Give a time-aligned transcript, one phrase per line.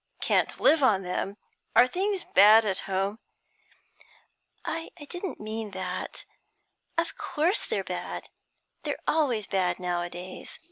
[0.19, 1.37] 'Can't live on them?
[1.75, 3.19] Are things bad at home?'
[4.65, 6.25] 'I didn't mean that.
[6.95, 8.29] But of course they're bad;
[8.81, 10.57] they're always bad nowadays.